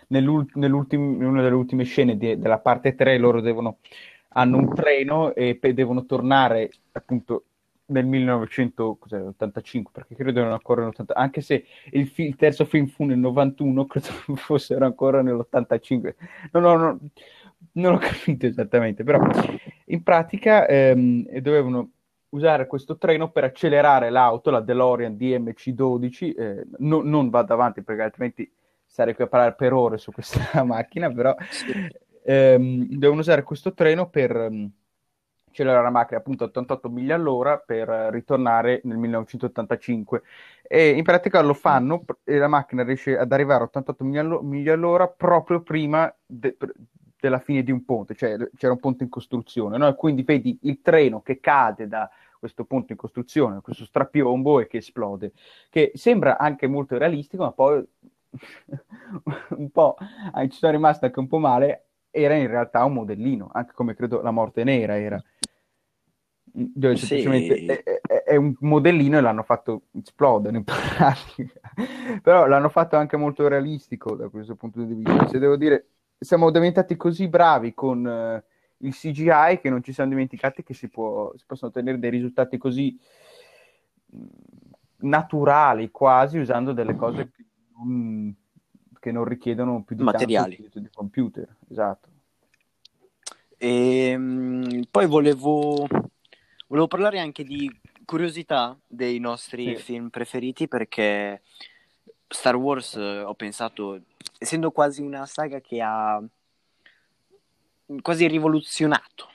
nell'ult- 0.09 0.55
in 0.95 1.25
una 1.25 1.43
delle 1.43 1.55
ultime 1.55 1.85
scene 1.85 2.17
di, 2.17 2.39
della 2.39 2.59
parte 2.59 2.95
3 2.95 3.19
loro 3.19 3.43
devono, 3.43 3.79
hanno 4.31 4.57
un 4.57 4.75
treno 4.75 5.35
e 5.35 5.57
pe- 5.57 5.75
devono 5.75 6.07
tornare 6.07 6.71
appunto 6.93 7.45
nel 7.87 8.07
1985, 8.07 9.93
perché 9.93 10.14
credo 10.14 10.40
erano 10.40 10.55
ancora 10.55 10.83
nell'80, 10.83 11.12
anche 11.14 11.40
se 11.40 11.64
il, 11.93 12.09
fi- 12.09 12.26
il, 12.26 12.37
terzo 12.37 12.64
film 12.64 12.87
fu 12.87 13.05
nel 13.05 13.19
91, 13.19 13.85
credo 13.87 14.09
fossero 14.37 14.85
ancora 14.85 15.23
nell'85. 15.23 16.14
No, 16.52 16.61
no, 16.61 16.76
no, 16.76 16.99
non 17.73 17.95
ho 17.95 17.99
capito 17.99 18.47
esattamente, 18.47 19.05
però 19.05 19.21
in 19.87 20.02
pratica 20.02 20.66
ehm, 20.66 21.38
dovevano 21.38 21.90
usare 22.31 22.66
questo 22.66 22.99
treno 22.99 23.31
per 23.31 23.45
accelerare 23.45 24.11
l'auto, 24.11 24.50
la 24.50 24.61
DeLorean 24.61 25.14
DMC-12, 25.14 26.35
eh, 26.37 26.66
no, 26.78 27.02
non 27.02 27.31
vado 27.31 27.52
avanti 27.52 27.83
perché 27.83 28.02
altrimenti 28.02 28.50
sarei 28.85 29.14
qui 29.14 29.25
a 29.25 29.28
parlare 29.28 29.55
per 29.55 29.73
ore 29.73 29.99
su 29.99 30.12
questa 30.12 30.62
macchina, 30.64 31.11
però 31.12 31.35
ehm, 32.25 32.87
devono 32.99 33.21
usare 33.21 33.43
questo 33.43 33.73
treno 33.75 34.09
per 34.09 34.35
um, 34.35 34.71
accelerare 35.57 35.83
la 35.83 35.91
macchina 35.91 36.19
appunto 36.19 36.45
a 36.45 36.49
88 36.49 36.91
miglia 36.91 37.15
all'ora 37.15 37.57
per 37.57 37.89
ritornare 38.11 38.83
nel 38.85 38.99
1985 38.99 40.23
e 40.63 40.91
in 40.91 41.03
pratica 41.03 41.41
lo 41.41 41.55
fanno 41.55 42.05
e 42.25 42.37
la 42.37 42.49
macchina 42.49 42.83
riesce 42.83 43.17
ad 43.17 43.33
arrivare 43.33 43.63
a 43.63 43.67
88 43.67 44.05
miglia 44.05 44.75
all'ora 44.75 45.09
proprio 45.09 45.63
prima 45.63 46.13
de- 46.27 46.57
della 47.19 47.39
fine 47.39 47.63
di 47.63 47.73
un 47.73 47.85
ponte, 47.85 48.15
cioè 48.15 48.37
c'era 48.57 48.73
un 48.73 48.79
ponte 48.79 49.05
in 49.05 49.09
costruzione, 49.11 49.79
no? 49.79 49.93
quindi 49.95 50.23
vedi 50.23 50.59
il 50.63 50.81
treno 50.83 51.23
che 51.23 51.41
cade 51.41 51.89
da 51.89 52.09
questo 52.39 52.65
ponte 52.65 52.93
in 52.93 52.99
costruzione, 52.99 53.63
questo 53.63 53.85
strapiombo 53.87 54.61
e 54.61 54.67
che 54.67 54.77
esplode, 54.77 55.33
che 55.71 55.93
sembra 55.95 56.37
anche 56.37 56.67
molto 56.67 56.99
realistico, 56.99 57.45
ma 57.45 57.53
poi 57.53 57.83
un 59.57 59.71
po' 59.71 59.97
ci 60.49 60.59
sono 60.59 60.73
rimasto 60.73 61.07
anche 61.07 61.19
un 61.19 61.27
po' 61.27 61.39
male, 61.39 61.87
era 62.11 62.35
in 62.35 62.47
realtà 62.47 62.85
un 62.85 62.95
modellino, 62.95 63.51
anche 63.53 63.73
come 63.75 63.95
credo 63.95 64.23
la 64.23 64.31
morte 64.31 64.65
nera 64.65 64.99
era. 64.99 65.23
Dove 66.59 66.97
sì. 66.97 67.05
semplicemente 67.05 67.83
è, 67.83 68.01
è, 68.01 68.23
è, 68.23 68.37
un 68.37 68.55
modellino 68.61 69.19
e 69.19 69.21
l'hanno 69.21 69.43
fatto 69.43 69.83
esplodere 69.93 70.57
in 70.57 70.65
pratica. 70.65 71.61
Però 72.23 72.47
l'hanno 72.47 72.71
fatto 72.71 72.97
anche 72.97 73.19
molto 73.19 73.47
realistico 73.47 74.15
da 74.15 74.29
questo 74.29 74.55
punto 74.55 74.83
di 74.83 74.95
vista. 74.95 75.29
Se 75.29 75.39
devo 75.39 75.57
dire, 75.57 75.89
siamo 76.19 76.51
diventati 76.51 76.97
così 76.97 77.29
bravi 77.29 77.75
con 77.75 78.05
uh, 78.07 78.87
il 78.87 78.95
CGI 78.95 79.59
che 79.61 79.69
non 79.69 79.83
ci 79.83 79.93
siamo 79.93 80.09
dimenticati 80.09 80.63
che 80.63 80.73
si, 80.73 80.89
può, 80.89 81.31
si 81.37 81.45
possono 81.47 81.71
ottenere 81.71 81.99
dei 81.99 82.11
risultati 82.11 82.57
così 82.57 82.99
mm, 84.15 84.27
naturali 85.01 85.91
quasi 85.91 86.39
usando 86.39 86.73
delle 86.73 86.97
cose 86.97 87.31
che 87.37 87.45
non, 87.77 88.35
che 88.99 89.13
non 89.13 89.25
richiedono 89.25 89.83
più 89.83 89.95
di 89.95 90.03
materiali 90.03 90.57
tanto 90.57 90.81
di 90.81 90.89
computer. 90.91 91.55
Esatto. 91.69 92.09
E, 93.59 94.09
ehm, 94.09 94.85
poi 94.91 95.07
volevo, 95.07 95.87
volevo 96.67 96.89
parlare 96.89 97.19
anche 97.19 97.45
di 97.45 97.71
curiosità 98.05 98.77
dei 98.87 99.19
nostri 99.19 99.77
sì. 99.77 99.83
film 99.83 100.09
preferiti 100.09 100.69
perché 100.69 101.43
Star 102.29 102.57
Wars 102.57 102.95
ho 102.95 103.35
pensato 103.35 104.01
essendo 104.39 104.71
quasi 104.71 105.03
una 105.03 105.27
saga 105.27 105.61
che 105.61 105.81
ha 105.81 106.23
quasi 108.03 108.27
rivoluzionato, 108.27 109.31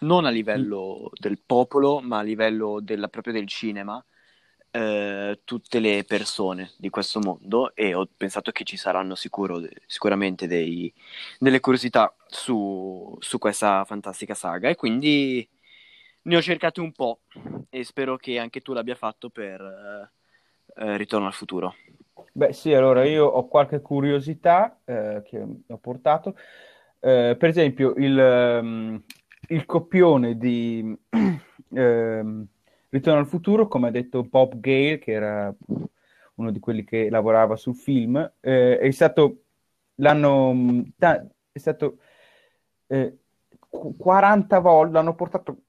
non 0.00 0.26
a 0.26 0.30
livello 0.30 1.04
mm. 1.04 1.12
del 1.18 1.38
popolo, 1.44 2.00
ma 2.00 2.18
a 2.18 2.22
livello 2.22 2.80
della, 2.80 3.08
proprio 3.08 3.32
del 3.32 3.48
cinema, 3.48 4.02
eh, 4.70 5.40
tutte 5.44 5.78
le 5.78 6.04
persone 6.04 6.72
di 6.76 6.90
questo 6.90 7.20
mondo 7.20 7.74
e 7.74 7.94
ho 7.94 8.06
pensato 8.14 8.50
che 8.50 8.64
ci 8.64 8.76
saranno 8.76 9.14
sicuro, 9.14 9.62
sicuramente 9.86 10.46
dei, 10.46 10.92
delle 11.38 11.60
curiosità 11.60 12.14
su, 12.26 13.16
su 13.18 13.38
questa 13.38 13.84
fantastica 13.86 14.34
saga 14.34 14.68
e 14.68 14.74
quindi 14.74 15.48
ne 16.26 16.36
ho 16.36 16.42
cercate 16.42 16.80
un 16.80 16.92
po' 16.92 17.20
e 17.70 17.84
spero 17.84 18.16
che 18.16 18.38
anche 18.38 18.60
tu 18.60 18.72
l'abbia 18.72 18.94
fatto 18.94 19.30
per 19.30 19.60
eh, 19.60 20.96
Ritorno 20.96 21.26
al 21.26 21.32
futuro. 21.32 21.74
Beh 22.32 22.52
sì, 22.52 22.74
allora 22.74 23.04
io 23.04 23.24
ho 23.24 23.48
qualche 23.48 23.80
curiosità 23.80 24.78
eh, 24.84 25.22
che 25.24 25.46
ho 25.66 25.78
portato. 25.78 26.36
Eh, 27.00 27.36
per 27.38 27.48
esempio, 27.48 27.94
il, 27.96 28.18
um, 28.18 29.02
il 29.48 29.64
copione 29.64 30.36
di 30.36 30.96
um, 31.68 32.46
Ritorno 32.88 33.20
al 33.20 33.26
futuro, 33.26 33.68
come 33.68 33.88
ha 33.88 33.90
detto 33.90 34.22
Bob 34.22 34.58
Gale, 34.60 34.98
che 34.98 35.12
era 35.12 35.54
uno 36.34 36.50
di 36.50 36.58
quelli 36.60 36.84
che 36.84 37.10
lavorava 37.10 37.56
sul 37.56 37.74
film, 37.74 38.16
eh, 38.40 38.78
è 38.78 38.90
stato, 38.90 39.42
l'hanno, 39.96 40.84
ta- 40.96 41.26
è 41.52 41.58
stato 41.58 41.98
40 43.98 44.58
volte, 44.60 44.92
l'hanno 44.92 45.14
portato 45.14 45.65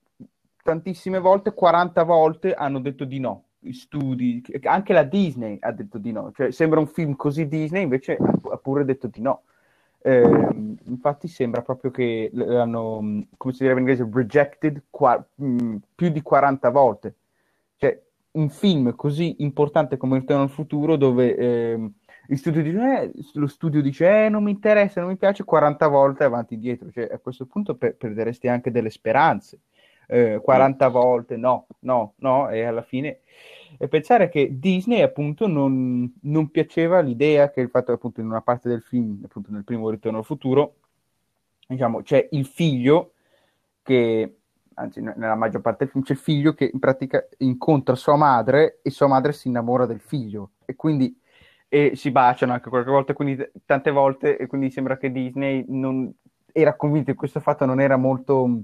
tantissime 0.68 1.20
volte, 1.20 1.54
40 1.54 2.04
volte 2.04 2.54
hanno 2.54 2.82
detto 2.82 3.06
di 3.06 3.20
no 3.20 3.44
studi, 3.72 4.44
anche 4.64 4.92
la 4.92 5.04
Disney 5.04 5.58
ha 5.62 5.72
detto 5.72 5.98
di 5.98 6.12
no, 6.12 6.32
cioè 6.36 6.52
sembra 6.52 6.80
un 6.80 6.88
film 6.88 7.16
così 7.16 7.48
Disney, 7.48 7.84
invece 7.84 8.18
ha 8.18 8.58
pure 8.58 8.84
detto 8.84 9.08
di 9.08 9.22
no. 9.22 9.44
Eh, 10.02 10.22
infatti 10.86 11.28
sembra 11.30 11.62
proprio 11.62 11.90
che 11.92 12.30
l'hanno, 12.34 13.26
come 13.38 13.54
si 13.54 13.64
direbbe 13.64 13.82
in 13.82 13.88
inglese, 13.88 14.10
rejected 14.12 14.84
qua, 14.90 15.26
mh, 15.36 15.76
più 15.96 16.10
di 16.10 16.22
40 16.22 16.70
volte. 16.70 17.16
Cioè, 17.78 18.02
un 18.32 18.50
film 18.50 18.94
così 18.96 19.36
importante 19.40 19.96
come 19.98 20.20
Ritorno 20.20 20.44
al 20.44 20.50
futuro 20.50 20.96
dove 20.98 21.36
eh, 21.36 21.92
studio 22.36 22.62
dice, 22.62 23.02
eh, 23.02 23.12
lo 23.34 23.48
studio 23.48 23.82
dice 23.82 24.26
eh, 24.26 24.30
non 24.30 24.44
mi 24.44 24.52
interessa, 24.52 25.00
non 25.00 25.10
mi 25.10 25.18
piace 25.18 25.44
40 25.44 25.88
volte 25.88 26.24
avanti 26.26 26.56
e 26.56 26.60
dietro. 26.60 26.92
Cioè, 26.92 27.10
a 27.12 27.20
questo 27.20 27.46
punto 27.46 27.76
per- 27.76 27.96
perderesti 27.96 28.48
anche 28.48 28.72
delle 28.72 28.90
speranze. 28.90 29.60
Eh, 30.10 30.40
40 30.42 30.88
volte 30.88 31.36
no, 31.36 31.68
no, 31.80 32.14
no, 32.20 32.50
e 32.50 32.64
alla 32.64 32.82
fine 32.82 33.20
e 33.78 33.88
pensare 33.88 34.30
che 34.30 34.58
Disney 34.58 35.02
appunto 35.02 35.48
non, 35.48 36.12
non 36.22 36.50
piaceva 36.50 37.00
l'idea 37.00 37.52
che 37.52 37.62
il 37.62 37.70
fatto 37.70 37.92
appunto 37.92 38.22
in 38.22 38.28
una 38.28 38.42
parte 38.42 38.70
del 38.70 38.82
film, 38.82 39.22
appunto 39.24 39.52
nel 39.52 39.64
primo 39.64 39.90
Ritorno 39.90 40.20
al 40.20 40.26
futuro, 40.26 40.76
diciamo, 41.68 42.02
c'è 42.02 42.28
il 42.32 42.46
figlio 42.46 43.14
che, 43.84 44.38
anzi 44.76 45.02
nella 45.02 45.36
maggior 45.36 45.62
parte 45.62 45.84
del 45.84 45.94
film 45.94 46.04
c'è 46.04 46.14
il 46.14 46.20
figlio 46.20 46.54
che 46.54 46.70
in 46.72 46.80
pratica 46.80 47.28
incontra 47.40 47.96
sua 47.96 48.16
madre 48.16 48.80
e 48.82 48.90
sua 48.90 49.08
madre 49.08 49.34
si 49.34 49.48
innamora 49.48 49.86
del 49.86 50.00
figlio. 50.00 50.52
E 50.66 50.76
quindi 50.76 51.20
e 51.70 51.96
si 51.96 52.12
baciano 52.12 52.54
anche 52.54 52.70
qualche 52.70 52.90
volta, 52.90 53.14
quindi 53.14 53.46
tante 53.66 53.92
volte, 53.92 54.38
e 54.38 54.48
quindi 54.48 54.72
sembra 54.72 54.98
che 54.98 55.12
Disney 55.12 55.66
non 55.68 56.12
era 56.54 56.76
convinto 56.76 57.12
che 57.12 57.18
questo 57.18 57.42
fatto 57.42 57.66
non 57.66 57.82
era 57.82 57.98
molto, 57.98 58.62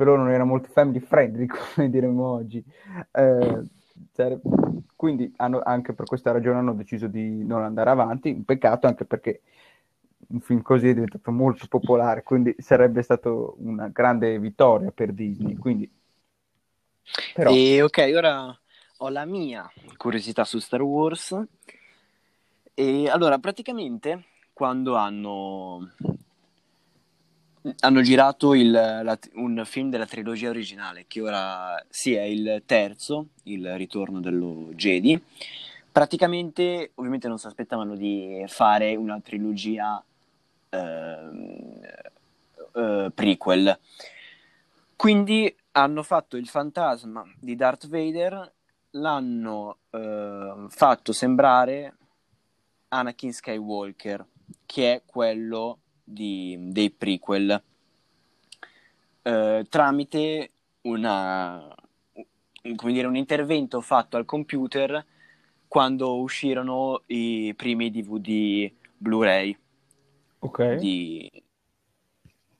per 0.00 0.08
loro 0.08 0.22
non 0.22 0.32
era 0.32 0.44
molto 0.44 0.70
family 0.72 0.98
friendly, 0.98 1.44
come 1.74 1.90
diremmo 1.90 2.26
oggi. 2.26 2.64
Eh, 3.12 3.62
quindi 4.96 5.30
hanno, 5.36 5.60
anche 5.62 5.92
per 5.92 6.06
questa 6.06 6.32
ragione 6.32 6.56
hanno 6.56 6.72
deciso 6.72 7.06
di 7.06 7.44
non 7.44 7.64
andare 7.64 7.90
avanti, 7.90 8.30
un 8.30 8.44
peccato 8.44 8.86
anche 8.86 9.04
perché 9.04 9.42
un 10.28 10.40
film 10.40 10.62
così 10.62 10.88
è 10.88 10.94
diventato 10.94 11.30
molto 11.30 11.66
popolare, 11.68 12.22
quindi 12.22 12.54
sarebbe 12.56 13.02
stato 13.02 13.56
una 13.58 13.88
grande 13.88 14.38
vittoria 14.38 14.90
per 14.90 15.12
Disney. 15.12 15.56
Quindi... 15.56 15.90
Però... 17.34 17.50
E 17.52 17.82
ok, 17.82 18.12
ora 18.14 18.58
ho 18.96 19.08
la 19.10 19.26
mia 19.26 19.70
curiosità 19.98 20.46
su 20.46 20.58
Star 20.60 20.80
Wars. 20.80 21.38
E 22.72 23.10
allora, 23.10 23.38
praticamente, 23.38 24.24
quando 24.54 24.94
hanno 24.94 25.90
hanno 27.80 28.00
girato 28.00 28.54
il, 28.54 28.70
la, 28.70 29.18
un 29.34 29.62
film 29.64 29.90
della 29.90 30.06
trilogia 30.06 30.48
originale, 30.48 31.04
che 31.06 31.20
ora 31.20 31.82
sì 31.88 32.14
è 32.14 32.22
il 32.22 32.62
terzo, 32.66 33.28
il 33.44 33.76
ritorno 33.76 34.20
dello 34.20 34.68
Jedi. 34.72 35.22
Praticamente, 35.92 36.92
ovviamente 36.94 37.28
non 37.28 37.38
si 37.38 37.46
aspettavano 37.46 37.96
di 37.96 38.44
fare 38.46 38.94
una 38.94 39.20
trilogia 39.20 40.02
eh, 40.68 41.30
eh, 42.74 43.10
prequel. 43.12 43.78
Quindi 44.96 45.54
hanno 45.72 46.02
fatto 46.02 46.36
il 46.36 46.46
fantasma 46.46 47.24
di 47.38 47.56
Darth 47.56 47.88
Vader, 47.88 48.52
l'hanno 48.90 49.78
eh, 49.90 50.66
fatto 50.68 51.12
sembrare 51.12 51.96
Anakin 52.88 53.32
Skywalker, 53.32 54.24
che 54.66 54.94
è 54.94 55.02
quello 55.04 55.78
di, 56.12 56.56
dei 56.72 56.90
prequel 56.90 57.62
eh, 59.22 59.66
tramite 59.68 60.50
una, 60.82 61.74
come 62.76 62.92
dire, 62.92 63.06
un 63.06 63.16
intervento 63.16 63.80
fatto 63.80 64.16
al 64.16 64.24
computer 64.24 65.04
quando 65.68 66.18
uscirono 66.20 67.02
i 67.06 67.52
primi 67.56 67.90
DVD 67.90 68.72
Blu-ray 68.96 69.56
Ok. 70.40 70.60
di- 70.70 71.30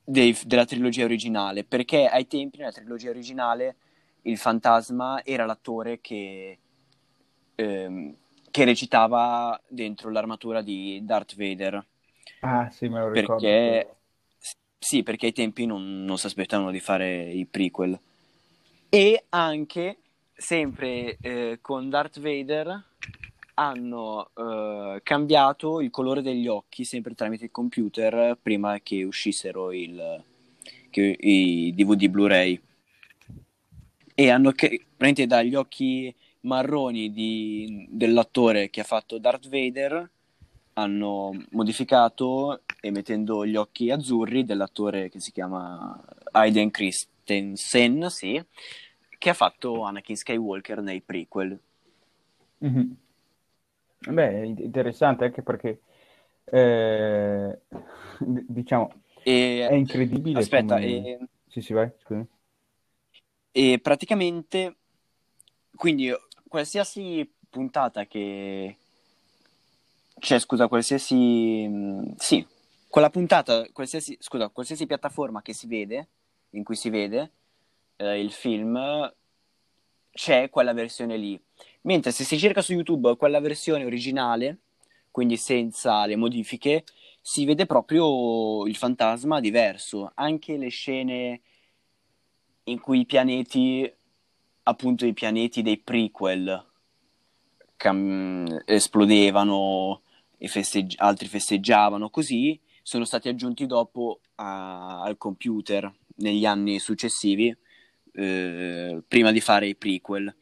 dei- 0.05 0.37
della 0.45 0.65
trilogia 0.65 1.05
originale, 1.05 1.65
perché 1.65 2.07
ai 2.07 2.27
tempi 2.27 2.59
nella 2.59 2.73
trilogia 2.73 3.11
originale 3.11 3.77
il 4.23 4.37
fantasma 4.39 5.25
era 5.25 5.47
l'attore 5.47 6.01
che, 6.01 6.59
ehm, 7.55 8.15
che 8.51 8.65
recitava 8.65 9.61
dentro 9.69 10.11
l'armatura 10.11 10.63
di 10.63 11.01
Darth 11.05 11.37
Vader. 11.37 11.85
Ah, 12.43 12.69
sì, 12.71 12.89
me 12.89 12.99
lo 13.01 13.09
ricordo. 13.11 13.47
Perché, 13.47 13.97
sì, 14.79 15.03
perché 15.03 15.27
ai 15.27 15.33
tempi 15.33 15.67
non, 15.67 16.05
non 16.05 16.19
si 16.19 16.27
aspettavano 16.27 16.71
di 16.71 16.81
fare 16.81 17.31
i 17.31 17.47
prequel. 17.47 17.99
E 18.89 19.25
anche, 19.31 19.99
sempre 20.35 21.19
eh, 21.21 21.59
con 21.61 21.89
Darth 21.89 22.21
Vader, 22.21 22.83
hanno 23.55 24.31
eh, 24.35 25.01
cambiato 25.03 25.81
il 25.81 25.91
colore 25.91 26.23
degli 26.23 26.49
occhi, 26.49 26.85
sempre 26.85 27.15
tramite 27.15 27.45
il 27.45 27.51
computer, 27.51 28.37
prima 28.41 28.81
che 28.81 29.05
uscissero 29.05 29.73
il, 29.73 30.23
che- 30.91 31.17
i 31.21 31.73
DVD 31.75 32.09
Blu-ray. 32.09 32.61
E 34.15 34.29
hanno 34.31 34.53
praticamente 34.53 35.27
dagli 35.27 35.55
occhi 35.55 36.15
marroni 36.43 37.11
di- 37.13 37.87
dell'attore 37.91 38.69
che 38.71 38.81
ha 38.81 38.85
fatto 38.85 39.19
Darth 39.19 39.49
Vader 39.49 40.09
hanno 40.81 41.33
modificato 41.51 42.63
e 42.81 42.91
mettendo 42.91 43.47
gli 43.47 43.57
occhi 43.57 43.91
azzurri 43.91 44.45
dell'attore 44.45 45.09
che 45.09 45.21
si 45.21 45.33
chiama 45.33 46.03
Aiden 46.33 46.71
Christensen, 46.71 48.09
sì, 48.11 48.43
che 49.19 49.31
ha 49.31 49.35
fatto 49.35 49.83
Anakin 49.83 50.17
Skywalker 50.17 50.81
nei 50.83 51.01
prequel. 51.03 51.59
Mhm. 52.61 52.97
Beh, 53.99 54.47
in- 54.47 54.59
interessante 54.59 55.25
anche 55.25 55.43
perché, 55.43 55.83
eh, 56.45 57.61
diciamo, 58.49 59.03
E, 59.25 59.37
è 59.65 59.75
incredibile 59.75 60.49
aspetta, 60.49 60.79
come... 60.79 60.81
e, 60.81 61.19
Sì, 61.49 61.61
sì, 61.61 61.73
vai, 61.75 61.91
scusa. 61.99 62.27
e 63.53 63.79
praticamente, 63.81 64.77
quindi 65.75 66.11
qualsiasi 66.49 67.29
puntata 67.49 68.07
che... 68.07 68.77
Cioè, 70.21 70.39
scusa, 70.39 70.69
qualsiasi... 70.69 71.67
mh, 71.67 72.15
Sì, 72.17 72.47
quella 72.89 73.11
puntata, 73.11 73.67
qualsiasi, 73.73 74.17
scusa, 74.21 74.49
qualsiasi 74.49 74.87
piattaforma 74.87 75.43
che 75.43 75.53
si 75.55 75.67
vede, 75.67 76.09
in 76.51 76.63
cui 76.63 76.77
si 76.77 76.91
vede 76.91 77.33
eh, 77.97 78.21
il 78.21 78.31
film, 78.31 78.79
c'è 80.13 80.51
quella 80.51 80.73
versione 80.75 81.17
lì. 81.17 81.41
Mentre 81.83 82.13
se 82.13 82.25
si 82.25 82.39
cerca 82.39 82.63
su 82.63 82.73
YouTube 82.73 83.17
quella 83.17 83.41
versione 83.41 83.85
originale, 83.85 84.59
quindi 85.11 85.37
senza 85.37 86.05
le 86.07 86.17
modifiche, 86.17 86.85
si 87.21 87.45
vede 87.45 87.67
proprio 87.67 88.67
il 88.67 88.77
fantasma 88.77 89.41
diverso. 89.41 90.13
Anche 90.15 90.57
le 90.57 90.69
scene 90.69 91.41
in 92.65 92.79
cui 92.81 93.01
i 93.01 93.07
pianeti, 93.07 93.91
appunto 94.65 95.07
i 95.07 95.13
pianeti 95.15 95.63
dei 95.63 95.79
prequel, 95.79 96.67
cam- 97.77 98.63
esplodevano 98.67 100.03
e 100.43 100.49
festeggi- 100.49 100.97
altri 100.99 101.29
festeggiavano, 101.29 102.09
così 102.09 102.59
sono 102.83 103.05
stati 103.05 103.29
aggiunti 103.29 103.67
dopo 103.67 104.21
a- 104.37 105.03
al 105.03 105.19
computer 105.19 105.93
negli 106.17 106.47
anni 106.47 106.79
successivi, 106.79 107.55
eh, 108.13 109.03
prima 109.07 109.33
di 109.33 109.41
fare 109.41 109.67
i 109.67 109.77
prequel. 109.77 110.35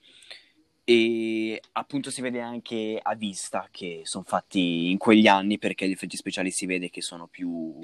E 0.85 1.61
appunto 1.73 2.11
si 2.11 2.23
vede 2.23 2.41
anche 2.41 2.99
a 3.03 3.15
vista 3.17 3.67
che 3.73 4.03
sono 4.05 4.23
fatti 4.25 4.89
in 4.91 4.99
quegli 4.99 5.27
anni 5.27 5.59
perché 5.59 5.87
gli 5.89 5.93
effetti 5.93 6.17
speciali 6.17 6.53
si 6.53 6.65
vede 6.65 6.91
che 6.91 7.03
sono 7.03 7.27
più, 7.27 7.77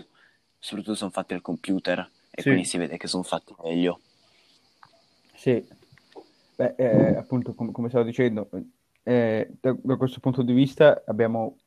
soprattutto 0.57 0.95
sono 0.97 1.11
fatti 1.11 1.35
al 1.35 1.43
computer 1.43 1.99
e 2.31 2.43
Sì. 2.43 2.49
quindi 2.49 2.65
si 2.65 2.79
vede 2.79 2.97
che 2.97 3.09
sono 3.09 3.25
fatti 3.25 3.53
meglio. 3.63 4.01
Sì, 5.35 5.63
Beh, 6.57 6.75
eh, 6.79 7.17
appunto, 7.17 7.53
com- 7.55 7.73
come 7.73 7.89
stavo 7.89 8.05
dicendo, 8.05 8.49
eh, 9.03 9.51
da, 9.61 9.77
da 9.83 9.97
questo 9.97 10.21
punto 10.21 10.43
di 10.43 10.53
vista 10.53 11.03
abbiamo, 11.05 11.59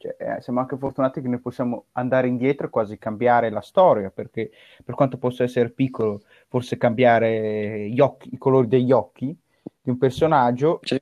cioè, 0.00 0.16
eh, 0.18 0.40
siamo 0.40 0.60
anche 0.60 0.78
fortunati 0.78 1.20
che 1.20 1.28
noi 1.28 1.40
possiamo 1.40 1.84
andare 1.92 2.26
indietro 2.26 2.66
e 2.66 2.70
quasi 2.70 2.96
cambiare 2.98 3.50
la 3.50 3.60
storia, 3.60 4.10
perché 4.10 4.50
per 4.82 4.94
quanto 4.94 5.18
possa 5.18 5.42
essere 5.44 5.68
piccolo, 5.70 6.22
forse 6.48 6.78
cambiare 6.78 7.86
gli 7.90 8.00
occhi, 8.00 8.30
i 8.32 8.38
colori 8.38 8.66
degli 8.66 8.92
occhi 8.92 9.26
di 9.82 9.90
un 9.90 9.98
personaggio 9.98 10.80
Sì. 10.82 10.98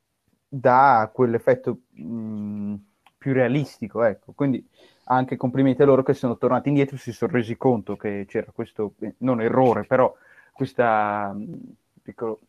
dà 0.48 1.08
quell'effetto 1.12 1.78
mh, 1.92 2.74
più 3.18 3.32
realistico, 3.32 4.02
ecco. 4.02 4.32
Quindi 4.34 4.66
anche 5.04 5.36
complimenti 5.36 5.82
a 5.82 5.84
loro 5.86 6.02
che 6.02 6.12
sono 6.14 6.36
tornati 6.36 6.68
indietro 6.68 6.96
e 6.96 6.98
si 6.98 7.12
sono 7.12 7.30
resi 7.32 7.56
conto 7.56 7.96
che 7.96 8.24
c'era 8.28 8.50
questo, 8.52 8.94
eh, 9.00 9.14
non 9.18 9.40
errore, 9.40 9.84
però 9.84 10.12
questa 10.52 11.32
mh, 11.32 11.56
piccolo, 12.02 12.40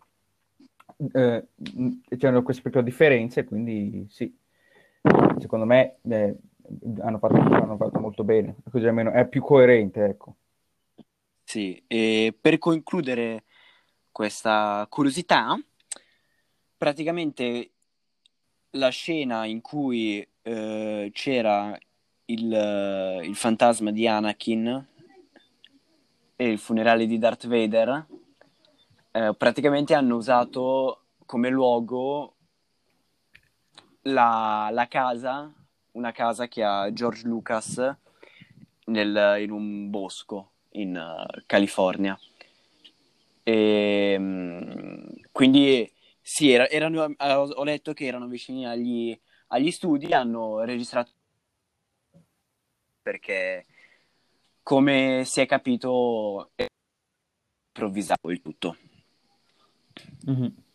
eh, 1.14 1.48
mh, 1.56 1.90
c'erano 2.18 2.44
queste 2.44 2.62
piccole 2.64 2.84
differenze, 2.84 3.44
quindi 3.46 4.06
sì, 4.10 4.36
secondo 5.40 5.66
me 5.66 5.98
eh, 6.10 6.36
hanno 7.02 7.18
fatto, 7.18 7.36
hanno 7.36 7.78
fatto 7.78 8.00
molto 8.00 8.24
bene, 8.24 8.58
così 8.70 8.86
almeno 8.86 9.12
è 9.12 9.28
più 9.28 9.42
coerente, 9.42 10.06
ecco. 10.06 10.36
Sì, 11.44 11.82
e 11.88 12.36
per 12.40 12.60
concludere 12.60 13.44
questa 14.12 14.86
curiosità, 14.90 15.60
praticamente 16.78 17.72
la 18.72 18.90
scena 18.90 19.46
in 19.46 19.62
cui 19.62 20.26
eh, 20.44 21.10
c'era 21.12 21.76
il, 22.26 23.22
il 23.24 23.36
fantasma 23.36 23.92
di 23.92 24.08
Anakin 24.08 24.88
e 26.36 26.50
il 26.50 26.60
funerale 26.60 27.08
di 27.08 27.18
Darth 27.18 27.48
Vader, 27.48 28.06
eh, 29.12 29.34
praticamente 29.36 29.96
hanno 29.96 30.16
usato 30.16 31.06
come 31.26 31.50
luogo 31.50 32.36
la, 34.12 34.70
la 34.72 34.88
casa, 34.88 35.52
una 35.94 36.12
casa 36.12 36.48
che 36.48 36.64
ha 36.64 36.92
George 36.94 37.26
Lucas 37.28 37.96
nel- 38.86 39.38
in 39.42 39.52
un 39.52 39.90
bosco 39.90 40.52
in 40.72 40.96
eh, 40.96 41.44
California. 41.46 42.18
E, 43.44 44.16
mm, 44.20 45.08
quindi 45.32 45.92
sì, 46.22 46.52
era- 46.52 46.68
erano, 46.70 47.06
eh, 47.18 47.34
ho 47.34 47.64
letto 47.64 47.94
che 47.94 48.06
erano 48.06 48.28
vicini 48.28 48.66
agli, 48.68 49.18
agli 49.48 49.72
studi, 49.72 50.14
hanno 50.14 50.60
registrato 50.62 51.12
perché 53.02 53.66
come 54.64 55.24
si 55.26 55.42
è 55.42 55.46
capito 55.46 56.52
è 56.56 56.66
improvvisato 57.74 58.30
il 58.30 58.42
tutto. 58.42 58.78
Mhm. 60.28 60.69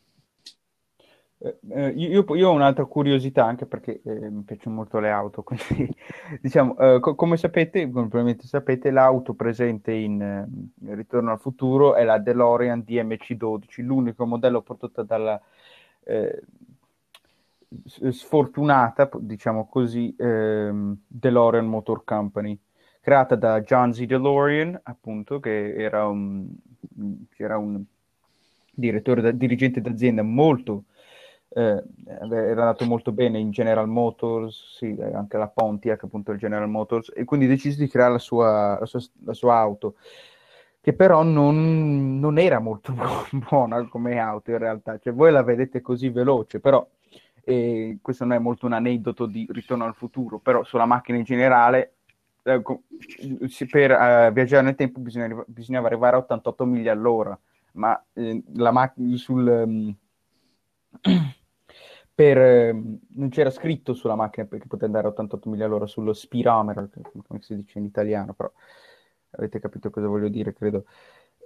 Eh, 1.44 1.58
eh, 1.72 1.88
io, 1.90 2.24
io 2.34 2.48
ho 2.48 2.52
un'altra 2.52 2.86
curiosità 2.86 3.44
anche 3.44 3.66
perché 3.66 4.00
eh, 4.02 4.30
mi 4.30 4.42
piacciono 4.44 4.76
molto 4.76 4.98
le 4.98 5.10
auto, 5.10 5.42
quindi 5.44 5.94
diciamo, 6.40 6.74
eh, 6.78 7.00
co- 7.00 7.14
come 7.14 7.36
sapete, 7.36 7.86
probabilmente 7.86 8.46
sapete, 8.46 8.90
l'auto 8.90 9.34
presente 9.34 9.92
in 9.92 10.22
eh, 10.22 10.94
Ritorno 10.94 11.32
al 11.32 11.40
futuro 11.40 11.94
è 11.96 12.04
la 12.04 12.18
DeLorean 12.18 12.82
DMC-12, 12.86 13.82
l'unico 13.82 14.24
modello 14.24 14.62
prodotto 14.62 15.02
dalla 15.02 15.38
eh, 16.04 16.42
sfortunata, 18.10 19.08
diciamo 19.18 19.66
così, 19.68 20.14
ehm, 20.16 20.96
DeLorean 21.06 21.66
Motor 21.66 22.04
Company, 22.04 22.58
creata 23.00 23.34
da 23.36 23.60
John 23.60 23.92
Z. 23.92 24.04
DeLorean, 24.04 24.80
appunto, 24.84 25.40
che 25.40 25.74
era 25.74 26.06
un, 26.06 26.48
era 27.36 27.58
un 27.58 27.82
direttore, 28.72 29.20
da- 29.20 29.30
dirigente 29.32 29.80
d'azienda 29.80 30.22
molto 30.22 30.84
eh, 31.54 31.82
era 32.08 32.62
andato 32.62 32.84
molto 32.84 33.12
bene 33.12 33.38
in 33.38 33.50
General 33.50 33.88
Motors, 33.88 34.76
sì, 34.76 34.96
anche 35.00 35.36
la 35.36 35.46
Pontiac, 35.48 36.02
appunto 36.02 36.32
il 36.32 36.38
General 36.38 36.68
Motors, 36.68 37.12
e 37.14 37.24
quindi 37.24 37.46
decise 37.46 37.78
di 37.78 37.88
creare 37.88 38.12
la 38.12 38.18
sua, 38.18 38.76
la 38.80 38.86
sua, 38.86 39.00
la 39.24 39.32
sua 39.34 39.54
auto, 39.56 39.94
che 40.80 40.92
però 40.92 41.22
non, 41.22 42.18
non 42.18 42.38
era 42.38 42.58
molto 42.58 42.92
bu- 43.30 43.38
buona 43.48 43.86
come 43.88 44.18
auto 44.18 44.50
in 44.50 44.58
realtà, 44.58 44.98
cioè 44.98 45.12
voi 45.12 45.30
la 45.30 45.44
vedete 45.44 45.80
così 45.80 46.08
veloce, 46.08 46.58
però 46.58 46.84
eh, 47.44 47.98
questo 48.02 48.24
non 48.24 48.36
è 48.36 48.40
molto 48.40 48.66
un 48.66 48.72
aneddoto 48.72 49.26
di 49.26 49.46
Ritorno 49.48 49.84
al 49.84 49.94
futuro, 49.94 50.38
però 50.40 50.64
sulla 50.64 50.86
macchina 50.86 51.18
in 51.18 51.24
generale, 51.24 51.94
eh, 52.42 52.60
per 53.70 53.90
eh, 53.92 54.30
viaggiare 54.32 54.64
nel 54.64 54.74
tempo 54.74 54.98
bisogna- 54.98 55.44
bisognava 55.46 55.86
arrivare 55.86 56.16
a 56.16 56.18
88 56.18 56.64
miglia 56.64 56.92
all'ora, 56.92 57.38
ma 57.74 58.02
eh, 58.12 58.42
la 58.54 58.72
macchina 58.72 59.16
sul... 59.16 59.48
ehm, 59.48 59.96
per, 62.14 62.38
ehm, 62.38 62.98
non 63.16 63.28
c'era 63.28 63.50
scritto 63.50 63.92
sulla 63.92 64.14
macchina 64.14 64.46
perché 64.46 64.66
poteva 64.66 64.86
andare 64.86 65.06
a 65.08 65.10
88 65.10 65.48
miglia 65.50 65.64
all'ora 65.66 65.86
sullo 65.86 66.12
speedometer, 66.12 66.88
che- 66.90 67.02
come 67.26 67.40
si 67.42 67.56
dice 67.56 67.78
in 67.78 67.84
italiano, 67.84 68.34
però 68.34 68.50
avete 69.30 69.58
capito 69.58 69.90
cosa 69.90 70.06
voglio 70.06 70.28
dire, 70.28 70.52
credo. 70.52 70.84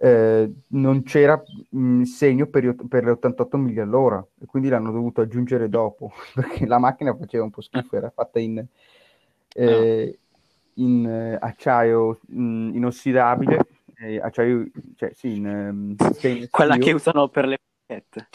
eh, 0.00 0.52
non 0.68 1.02
c'era 1.02 1.42
mh, 1.70 2.02
segno 2.02 2.46
per, 2.46 2.74
per, 2.88 3.04
le 3.04 3.10
88 3.12 3.56
miglia 3.56 3.82
all'ora 3.82 4.24
e 4.40 4.46
quindi 4.46 4.68
l'hanno 4.68 4.92
dovuto 4.92 5.22
aggiungere 5.22 5.68
dopo 5.68 6.12
perché 6.34 6.66
la 6.66 6.78
macchina 6.78 7.16
faceva 7.16 7.44
un 7.44 7.50
po' 7.50 7.62
schifo, 7.62 7.96
era 7.96 8.10
fatta 8.10 8.38
in, 8.38 8.64
eh, 9.54 10.18
in 10.74 11.06
eh, 11.06 11.38
acciaio 11.40 12.20
mh, 12.26 12.74
inossidabile, 12.74 13.66
eh, 13.96 14.20
acciaio, 14.20 14.66
cioè 14.96 15.12
sì, 15.14 15.36
in, 15.36 15.46
um, 15.46 16.48
quella 16.50 16.76
che 16.76 16.92
usano 16.92 17.28
per 17.28 17.46
le 17.46 17.58
pacchette. 17.86 18.28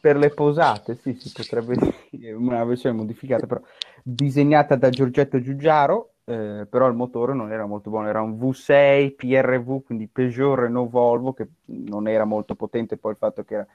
Per 0.00 0.16
le 0.16 0.30
posate, 0.30 0.96
sì, 0.96 1.14
si 1.14 1.32
potrebbe 1.34 1.76
dire 2.10 2.32
una 2.32 2.64
versione 2.64 2.96
modificata, 2.96 3.46
però 3.46 3.60
disegnata 4.02 4.76
da 4.76 4.90
Giorgetto 4.90 5.40
Giugiaro, 5.40 6.14
eh, 6.24 6.66
però 6.68 6.86
il 6.88 6.94
motore 6.94 7.34
non 7.34 7.52
era 7.52 7.66
molto 7.66 7.90
buono, 7.90 8.08
era 8.08 8.20
un 8.20 8.38
V6 8.38 9.14
PRV, 9.14 9.84
quindi 9.84 10.08
Peugeot 10.08 10.58
Renault 10.58 10.90
Volvo, 10.90 11.32
che 11.32 11.48
non 11.66 12.08
era 12.08 12.24
molto 12.24 12.54
potente, 12.54 12.96
poi 12.96 13.12
il 13.12 13.18
fatto 13.18 13.44
che 13.44 13.54
era 13.54 13.66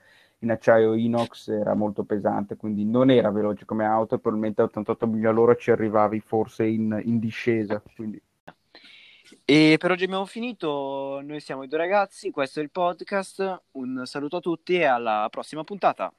in 0.43 0.51
acciaio 0.51 0.93
inox 0.93 1.49
era 1.49 1.73
molto 1.75 2.03
pesante, 2.03 2.55
quindi 2.55 2.83
non 2.85 3.09
era 3.09 3.29
veloce 3.29 3.65
come 3.65 3.85
auto, 3.85 4.17
probabilmente 4.17 4.61
a 4.61 4.65
88 4.65 5.07
miglia 5.07 5.29
all'ora 5.29 5.55
ci 5.55 5.71
arrivavi 5.71 6.19
forse 6.19 6.65
in, 6.65 6.99
in 7.03 7.19
discesa. 7.19 7.81
Quindi. 7.95 8.21
E 9.45 9.77
per 9.79 9.91
oggi 9.91 10.03
abbiamo 10.03 10.25
finito, 10.25 11.21
noi 11.23 11.39
siamo 11.39 11.63
i 11.63 11.67
due 11.67 11.77
ragazzi, 11.77 12.31
questo 12.31 12.59
è 12.59 12.63
il 12.63 12.71
podcast, 12.71 13.63
un 13.71 14.03
saluto 14.05 14.37
a 14.37 14.39
tutti 14.39 14.75
e 14.75 14.83
alla 14.85 15.27
prossima 15.29 15.63
puntata. 15.63 16.13